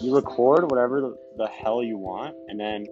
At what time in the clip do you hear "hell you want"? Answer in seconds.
1.48-2.36